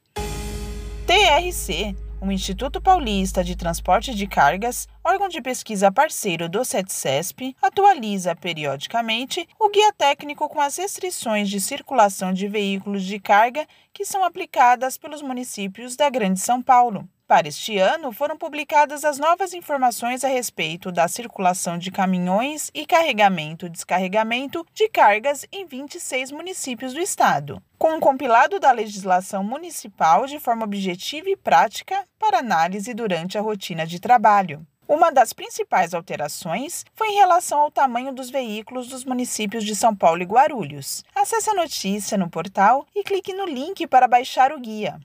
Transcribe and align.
TRC 1.07 1.95
o 2.21 2.31
Instituto 2.31 2.81
Paulista 2.81 3.43
de 3.43 3.55
Transporte 3.55 4.13
de 4.13 4.27
Cargas, 4.27 4.87
órgão 5.03 5.29
de 5.29 5.41
pesquisa 5.41 5.91
parceiro 5.91 6.49
do 6.49 6.65
CETCESP, 6.65 7.55
atualiza 7.61 8.35
periodicamente 8.35 9.47
o 9.57 9.69
guia 9.69 9.93
técnico 9.93 10.49
com 10.49 10.59
as 10.59 10.77
restrições 10.77 11.49
de 11.49 11.61
circulação 11.61 12.33
de 12.33 12.47
veículos 12.47 13.03
de 13.03 13.19
carga 13.19 13.65
que 13.93 14.05
são 14.05 14.23
aplicadas 14.23 14.97
pelos 14.97 15.21
municípios 15.21 15.95
da 15.95 16.09
Grande 16.09 16.39
São 16.39 16.61
Paulo. 16.61 17.07
Para 17.29 17.47
este 17.47 17.77
ano, 17.77 18.11
foram 18.11 18.35
publicadas 18.35 19.05
as 19.05 19.19
novas 19.19 19.53
informações 19.53 20.23
a 20.23 20.27
respeito 20.27 20.91
da 20.91 21.07
circulação 21.07 21.77
de 21.77 21.91
caminhões 21.91 22.71
e 22.73 22.87
carregamento 22.87 23.67
e 23.67 23.69
descarregamento 23.69 24.65
de 24.73 24.89
cargas 24.89 25.45
em 25.51 25.63
26 25.63 26.31
municípios 26.31 26.91
do 26.91 26.99
estado, 26.99 27.61
com 27.77 27.93
um 27.93 27.99
compilado 27.99 28.59
da 28.59 28.71
legislação 28.71 29.43
municipal 29.43 30.25
de 30.25 30.39
forma 30.39 30.63
objetiva 30.63 31.29
e 31.29 31.37
prática 31.37 32.03
para 32.17 32.39
análise 32.39 32.95
durante 32.95 33.37
a 33.37 33.41
rotina 33.41 33.85
de 33.85 33.99
trabalho. 33.99 34.65
Uma 34.87 35.11
das 35.11 35.31
principais 35.31 35.93
alterações 35.93 36.83
foi 36.95 37.09
em 37.09 37.17
relação 37.17 37.59
ao 37.59 37.69
tamanho 37.69 38.11
dos 38.11 38.31
veículos 38.31 38.87
dos 38.87 39.05
municípios 39.05 39.63
de 39.63 39.75
São 39.75 39.95
Paulo 39.95 40.23
e 40.23 40.25
Guarulhos. 40.25 41.03
Acesse 41.13 41.51
a 41.51 41.53
notícia 41.53 42.17
no 42.17 42.27
portal 42.27 42.87
e 42.95 43.03
clique 43.03 43.33
no 43.33 43.45
link 43.45 43.85
para 43.85 44.07
baixar 44.07 44.51
o 44.51 44.59
guia. 44.59 44.99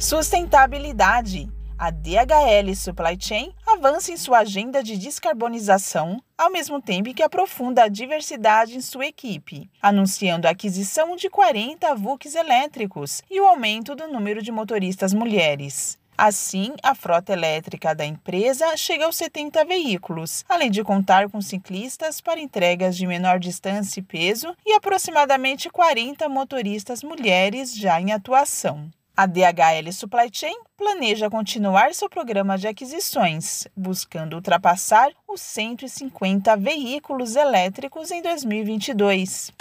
Sustentabilidade. 0.00 1.46
A 1.78 1.90
DHL 1.90 2.74
Supply 2.74 3.18
Chain 3.20 3.52
avança 3.66 4.10
em 4.10 4.16
sua 4.16 4.38
agenda 4.38 4.82
de 4.82 4.96
descarbonização, 4.96 6.22
ao 6.38 6.50
mesmo 6.50 6.80
tempo 6.80 7.12
que 7.12 7.22
aprofunda 7.22 7.84
a 7.84 7.88
diversidade 7.88 8.74
em 8.74 8.80
sua 8.80 9.04
equipe, 9.04 9.70
anunciando 9.80 10.48
a 10.48 10.52
aquisição 10.52 11.16
de 11.16 11.28
40 11.28 11.94
VUCs 11.96 12.34
elétricos 12.34 13.22
e 13.30 13.38
o 13.42 13.46
aumento 13.46 13.94
do 13.94 14.08
número 14.08 14.40
de 14.40 14.50
motoristas 14.50 15.12
mulheres. 15.12 15.98
Assim, 16.16 16.72
a 16.82 16.94
frota 16.94 17.34
elétrica 17.34 17.94
da 17.94 18.06
empresa 18.06 18.74
chega 18.78 19.04
aos 19.04 19.16
70 19.16 19.66
veículos, 19.66 20.46
além 20.48 20.70
de 20.70 20.82
contar 20.82 21.28
com 21.28 21.42
ciclistas 21.42 22.22
para 22.22 22.40
entregas 22.40 22.96
de 22.96 23.06
menor 23.06 23.38
distância 23.38 24.00
e 24.00 24.02
peso 24.02 24.56
e 24.64 24.72
aproximadamente 24.72 25.68
40 25.68 26.26
motoristas 26.30 27.02
mulheres 27.02 27.76
já 27.76 28.00
em 28.00 28.12
atuação. 28.12 28.90
A 29.16 29.26
DHL 29.26 29.92
Supply 29.92 30.30
Chain 30.32 30.54
planeja 30.76 31.28
continuar 31.28 31.94
seu 31.94 32.08
programa 32.08 32.56
de 32.56 32.68
aquisições, 32.68 33.66
buscando 33.76 34.34
ultrapassar 34.36 35.10
os 35.28 35.40
150 35.40 36.56
veículos 36.56 37.36
elétricos 37.36 38.10
em 38.10 38.22
2022. 38.22 39.52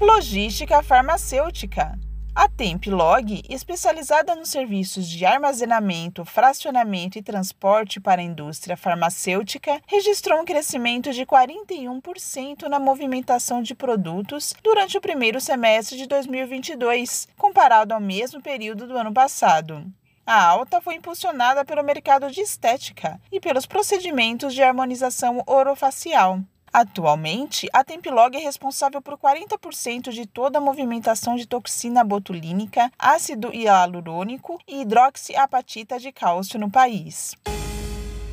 Logística 0.00 0.82
farmacêutica. 0.82 1.98
A 2.34 2.48
Templog, 2.48 3.42
especializada 3.48 4.36
nos 4.36 4.50
serviços 4.50 5.08
de 5.08 5.26
armazenamento, 5.26 6.24
fracionamento 6.24 7.18
e 7.18 7.22
transporte 7.22 8.00
para 8.00 8.20
a 8.20 8.24
indústria 8.24 8.76
farmacêutica, 8.76 9.80
registrou 9.86 10.40
um 10.40 10.44
crescimento 10.44 11.12
de 11.12 11.26
41% 11.26 12.68
na 12.68 12.78
movimentação 12.78 13.62
de 13.62 13.74
produtos 13.74 14.54
durante 14.62 14.96
o 14.96 15.00
primeiro 15.00 15.40
semestre 15.40 15.98
de 15.98 16.06
2022, 16.06 17.26
comparado 17.36 17.92
ao 17.92 18.00
mesmo 18.00 18.40
período 18.40 18.86
do 18.86 18.96
ano 18.96 19.12
passado. 19.12 19.84
A 20.24 20.44
alta 20.44 20.80
foi 20.80 20.94
impulsionada 20.94 21.64
pelo 21.64 21.82
mercado 21.82 22.30
de 22.30 22.40
estética 22.40 23.20
e 23.32 23.40
pelos 23.40 23.66
procedimentos 23.66 24.54
de 24.54 24.62
harmonização 24.62 25.42
orofacial. 25.46 26.40
Atualmente, 26.72 27.68
a 27.72 27.82
Templog 27.82 28.36
é 28.36 28.40
responsável 28.40 29.02
por 29.02 29.18
40% 29.18 30.10
de 30.10 30.24
toda 30.24 30.58
a 30.58 30.60
movimentação 30.60 31.34
de 31.34 31.46
toxina 31.46 32.04
botulínica, 32.04 32.92
ácido 32.96 33.52
hialurônico 33.52 34.58
e 34.68 34.82
hidroxiapatita 34.82 35.98
de 35.98 36.12
cálcio 36.12 36.60
no 36.60 36.70
país. 36.70 37.34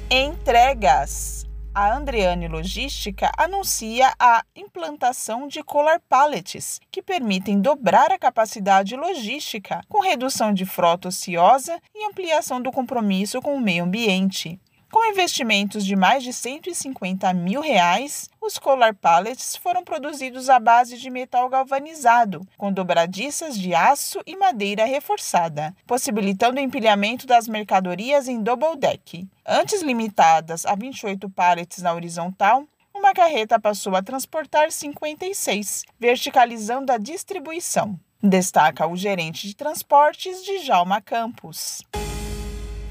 Entregas. 0.09 1.47
A 1.73 1.95
Andreane 1.95 2.47
Logística 2.47 3.31
anuncia 3.37 4.11
a 4.19 4.43
implantação 4.55 5.47
de 5.47 5.61
Colar 5.61 6.01
Pallets, 6.09 6.79
que 6.91 7.03
permitem 7.03 7.61
dobrar 7.61 8.11
a 8.11 8.17
capacidade 8.17 8.95
logística, 8.95 9.81
com 9.87 9.99
redução 9.99 10.51
de 10.51 10.65
frota 10.65 11.09
ociosa 11.09 11.79
e 11.93 12.07
ampliação 12.07 12.59
do 12.59 12.71
compromisso 12.71 13.41
com 13.41 13.55
o 13.55 13.61
meio 13.61 13.83
ambiente. 13.83 14.59
Com 14.89 15.05
investimentos 15.11 15.85
de 15.85 15.97
mais 15.97 16.23
de 16.23 16.31
150 16.31 17.33
mil 17.33 17.59
reais, 17.59 18.29
os 18.41 18.57
Colar 18.57 18.95
Pallets 18.95 19.57
foram 19.57 19.83
produzidos 19.83 20.49
à 20.49 20.59
base 20.59 20.97
de 20.97 21.09
metal 21.09 21.49
galvanizado, 21.49 22.47
com 22.57 22.71
dobradiças 22.71 23.57
de 23.57 23.75
aço 23.75 24.21
e 24.25 24.37
madeira 24.37 24.85
reforçada, 24.85 25.75
possibilitando 25.85 26.57
o 26.57 26.63
empilhamento 26.63 27.27
das 27.27 27.49
mercadorias 27.49 28.29
em 28.29 28.41
double 28.41 28.77
deck. 28.77 29.27
Antes 29.45 29.81
limitadas 29.81 30.65
a 30.65 30.73
28 30.73 31.29
pallets 31.31 31.81
na 31.81 31.93
horizontal, 31.93 32.63
uma 32.95 33.13
carreta 33.13 33.59
passou 33.59 33.93
a 33.93 34.01
transportar 34.01 34.71
56, 34.71 35.83
verticalizando 35.99 36.93
a 36.93 36.97
distribuição. 36.97 37.99
Destaca 38.23 38.87
o 38.87 38.95
gerente 38.95 39.47
de 39.47 39.55
transportes 39.55 40.43
de 40.43 40.59
Jalma 40.59 41.01
Campos. 41.01 41.83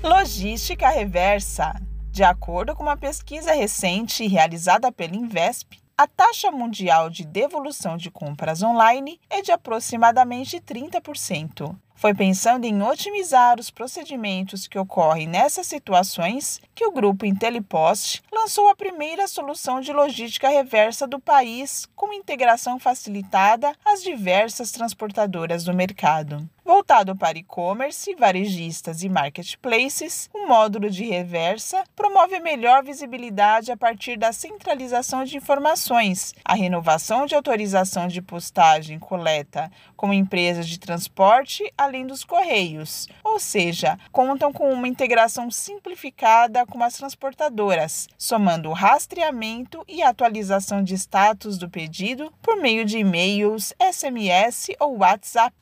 Logística 0.02 0.88
reversa. 0.88 1.74
De 2.16 2.24
acordo 2.24 2.74
com 2.74 2.82
uma 2.82 2.96
pesquisa 2.96 3.52
recente 3.52 4.26
realizada 4.26 4.90
pela 4.90 5.14
Invesp, 5.14 5.78
a 5.98 6.06
taxa 6.06 6.50
mundial 6.50 7.10
de 7.10 7.26
devolução 7.26 7.98
de 7.98 8.10
compras 8.10 8.62
online 8.62 9.20
é 9.28 9.42
de 9.42 9.52
aproximadamente 9.52 10.58
30%. 10.58 11.76
Foi 11.96 12.12
pensando 12.12 12.66
em 12.66 12.82
otimizar 12.82 13.58
os 13.58 13.70
procedimentos 13.70 14.68
que 14.68 14.78
ocorrem 14.78 15.26
nessas 15.26 15.66
situações 15.66 16.60
que 16.74 16.84
o 16.84 16.92
grupo 16.92 17.24
Intelipost 17.24 18.22
lançou 18.30 18.68
a 18.68 18.76
primeira 18.76 19.26
solução 19.26 19.80
de 19.80 19.94
logística 19.94 20.46
reversa 20.46 21.06
do 21.06 21.18
país 21.18 21.88
com 21.96 22.12
integração 22.12 22.78
facilitada 22.78 23.74
às 23.82 24.02
diversas 24.02 24.70
transportadoras 24.70 25.64
do 25.64 25.72
mercado. 25.72 26.46
Voltado 26.66 27.14
para 27.14 27.38
e-commerce, 27.38 28.12
varejistas 28.16 29.04
e 29.04 29.08
marketplaces, 29.08 30.28
o 30.34 30.48
módulo 30.48 30.90
de 30.90 31.04
reversa 31.04 31.84
promove 31.94 32.40
melhor 32.40 32.82
visibilidade 32.82 33.70
a 33.70 33.76
partir 33.76 34.18
da 34.18 34.32
centralização 34.32 35.22
de 35.22 35.36
informações, 35.36 36.34
a 36.44 36.56
renovação 36.56 37.24
de 37.24 37.36
autorização 37.36 38.08
de 38.08 38.20
postagem 38.20 38.98
coleta 38.98 39.70
com 39.96 40.12
empresas 40.12 40.66
de 40.66 40.80
transporte, 40.80 41.72
além 41.86 42.06
dos 42.06 42.24
correios, 42.24 43.08
ou 43.24 43.38
seja, 43.38 43.98
contam 44.12 44.52
com 44.52 44.70
uma 44.72 44.88
integração 44.88 45.50
simplificada 45.50 46.66
com 46.66 46.82
as 46.82 46.96
transportadoras, 46.96 48.08
somando 48.18 48.68
o 48.68 48.72
rastreamento 48.72 49.84
e 49.88 50.02
atualização 50.02 50.82
de 50.82 50.94
status 50.94 51.56
do 51.56 51.70
pedido 51.70 52.32
por 52.42 52.56
meio 52.56 52.84
de 52.84 52.98
e-mails, 52.98 53.72
SMS 53.80 54.68
ou 54.80 54.98
WhatsApp. 54.98 55.54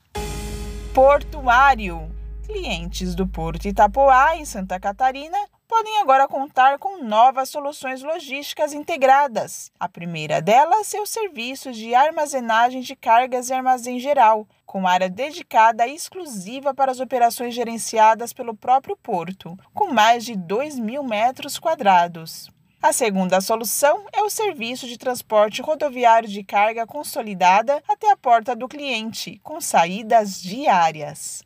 Portuário. 0.95 2.11
Clientes 2.47 3.15
do 3.15 3.27
Porto 3.27 3.67
Itapoá, 3.67 4.37
em 4.37 4.45
Santa 4.45 4.79
Catarina, 4.79 5.39
podem 5.69 5.99
agora 5.99 6.29
contar 6.29 6.79
com 6.79 7.03
novas 7.03 7.49
soluções 7.49 8.03
logísticas 8.03 8.73
integradas. 8.73 9.71
A 9.79 9.89
primeira 9.89 10.41
delas 10.41 10.93
é 10.95 11.01
o 11.01 11.07
serviço 11.07 11.73
de 11.73 11.95
armazenagem 11.95 12.81
de 12.81 12.95
cargas 12.95 13.51
e 13.51 13.53
armazém 13.53 13.99
geral, 13.99 14.47
com 14.67 14.87
área 14.87 15.09
dedicada 15.09 15.87
exclusiva 15.87 16.75
para 16.75 16.93
as 16.93 17.01
operações 17.01 17.55
gerenciadas 17.55 18.33
pelo 18.33 18.55
próprio 18.55 18.97
porto, 18.97 19.57
com 19.73 19.93
mais 19.93 20.25
de 20.25 20.37
2 20.37 20.79
mil 20.79 21.03
metros 21.03 21.59
quadrados. 21.59 22.51
A 22.85 22.93
segunda 22.93 23.41
solução 23.41 24.05
é 24.13 24.23
o 24.23 24.29
serviço 24.29 24.87
de 24.87 24.99
transporte 24.99 25.63
rodoviário 25.63 26.29
de 26.29 26.45
carga 26.45 26.87
consolidada 26.87 27.83
até 27.89 28.11
a 28.11 28.17
porta 28.17 28.55
do 28.55 28.69
cliente, 28.69 29.41
com 29.43 29.59
saídas 29.59 30.43
diárias. 30.43 31.43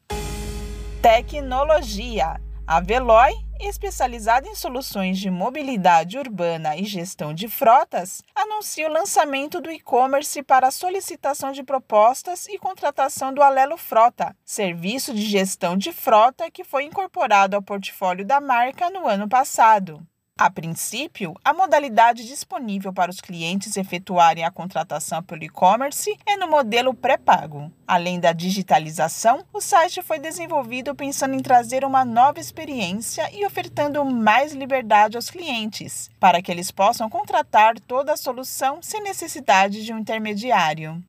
Tecnologia. 1.00 2.40
A 2.66 2.80
Veloy, 2.80 3.32
especializada 3.60 4.48
em 4.48 4.54
soluções 4.54 5.18
de 5.18 5.30
mobilidade 5.30 6.18
urbana 6.18 6.76
e 6.76 6.84
gestão 6.84 7.32
de 7.34 7.48
frotas, 7.48 8.22
anuncia 8.34 8.88
o 8.88 8.92
lançamento 8.92 9.60
do 9.60 9.70
e-commerce 9.70 10.42
para 10.42 10.70
solicitação 10.70 11.52
de 11.52 11.62
propostas 11.62 12.46
e 12.48 12.58
contratação 12.58 13.32
do 13.32 13.42
Alelo 13.42 13.76
Frota, 13.76 14.36
serviço 14.44 15.14
de 15.14 15.22
gestão 15.22 15.76
de 15.76 15.92
frota 15.92 16.50
que 16.50 16.64
foi 16.64 16.84
incorporado 16.84 17.56
ao 17.56 17.62
portfólio 17.62 18.24
da 18.24 18.40
marca 18.40 18.90
no 18.90 19.06
ano 19.06 19.28
passado. 19.28 20.06
A 20.40 20.48
princípio, 20.48 21.34
a 21.44 21.52
modalidade 21.52 22.24
disponível 22.24 22.92
para 22.92 23.10
os 23.10 23.20
clientes 23.20 23.76
efetuarem 23.76 24.44
a 24.44 24.52
contratação 24.52 25.20
pelo 25.20 25.42
e-commerce 25.42 26.16
é 26.24 26.36
no 26.36 26.46
modelo 26.46 26.94
pré-pago. 26.94 27.72
Além 27.84 28.20
da 28.20 28.32
digitalização, 28.32 29.44
o 29.52 29.60
site 29.60 30.00
foi 30.00 30.20
desenvolvido 30.20 30.94
pensando 30.94 31.34
em 31.34 31.42
trazer 31.42 31.84
uma 31.84 32.04
nova 32.04 32.38
experiência 32.38 33.28
e 33.32 33.44
ofertando 33.44 34.04
mais 34.04 34.52
liberdade 34.52 35.16
aos 35.16 35.28
clientes, 35.28 36.08
para 36.20 36.40
que 36.40 36.52
eles 36.52 36.70
possam 36.70 37.10
contratar 37.10 37.74
toda 37.80 38.12
a 38.12 38.16
solução 38.16 38.78
sem 38.80 39.02
necessidade 39.02 39.84
de 39.84 39.92
um 39.92 39.98
intermediário. 39.98 41.02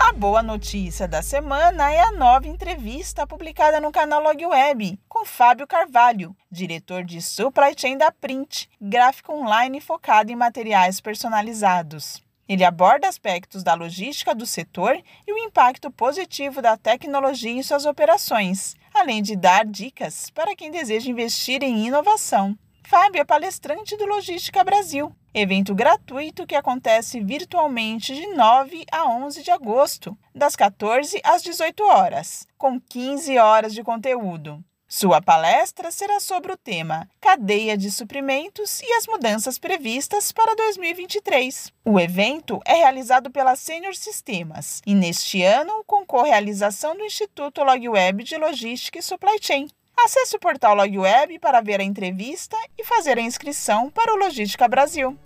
A 0.00 0.12
boa 0.12 0.44
notícia 0.44 1.08
da 1.08 1.22
semana 1.22 1.90
é 1.90 1.98
a 1.98 2.12
nova 2.12 2.46
entrevista 2.46 3.26
publicada 3.26 3.80
no 3.80 3.90
canal 3.90 4.22
Log 4.22 4.46
Web 4.46 4.96
com 5.08 5.24
Fábio 5.24 5.66
Carvalho, 5.66 6.36
diretor 6.48 7.02
de 7.02 7.20
Supply 7.20 7.74
Chain 7.76 7.98
da 7.98 8.12
Print, 8.12 8.70
gráfico 8.80 9.32
online 9.32 9.80
focado 9.80 10.30
em 10.30 10.36
materiais 10.36 11.00
personalizados. 11.00 12.22
Ele 12.48 12.64
aborda 12.64 13.08
aspectos 13.08 13.64
da 13.64 13.74
logística 13.74 14.36
do 14.36 14.46
setor 14.46 14.96
e 15.26 15.32
o 15.32 15.38
impacto 15.38 15.90
positivo 15.90 16.62
da 16.62 16.76
tecnologia 16.76 17.50
em 17.50 17.62
suas 17.64 17.84
operações, 17.84 18.76
além 18.94 19.20
de 19.20 19.34
dar 19.34 19.66
dicas 19.66 20.30
para 20.30 20.54
quem 20.54 20.70
deseja 20.70 21.10
investir 21.10 21.64
em 21.64 21.88
inovação. 21.88 22.56
Fábio 22.84 23.20
é 23.20 23.24
palestrante 23.24 23.96
do 23.96 24.06
Logística 24.06 24.62
Brasil, 24.64 25.14
evento 25.40 25.74
gratuito 25.74 26.46
que 26.46 26.54
acontece 26.54 27.20
virtualmente 27.20 28.14
de 28.14 28.26
9 28.28 28.84
a 28.90 29.08
11 29.08 29.42
de 29.42 29.50
agosto, 29.50 30.16
das 30.34 30.56
14 30.56 31.20
às 31.24 31.42
18 31.42 31.82
horas, 31.84 32.46
com 32.56 32.80
15 32.80 33.38
horas 33.38 33.74
de 33.74 33.82
conteúdo. 33.82 34.62
Sua 34.90 35.20
palestra 35.20 35.90
será 35.90 36.18
sobre 36.18 36.50
o 36.50 36.56
tema 36.56 37.06
Cadeia 37.20 37.76
de 37.76 37.90
Suprimentos 37.90 38.80
e 38.80 38.90
as 38.94 39.06
mudanças 39.06 39.58
previstas 39.58 40.32
para 40.32 40.56
2023. 40.56 41.70
O 41.84 42.00
evento 42.00 42.58
é 42.64 42.72
realizado 42.72 43.30
pela 43.30 43.54
Senior 43.54 43.94
Sistemas 43.94 44.80
e, 44.86 44.94
neste 44.94 45.42
ano, 45.42 45.84
concorre 45.86 46.30
à 46.30 46.36
realização 46.36 46.96
do 46.96 47.04
Instituto 47.04 47.62
LogWeb 47.62 48.24
de 48.24 48.38
Logística 48.38 48.98
e 48.98 49.02
Supply 49.02 49.36
Chain. 49.42 49.68
Acesse 49.94 50.36
o 50.36 50.40
portal 50.40 50.74
LogWeb 50.74 51.38
para 51.38 51.60
ver 51.60 51.80
a 51.80 51.84
entrevista 51.84 52.56
e 52.78 52.82
fazer 52.82 53.18
a 53.18 53.22
inscrição 53.22 53.90
para 53.90 54.14
o 54.14 54.16
Logística 54.16 54.66
Brasil. 54.66 55.18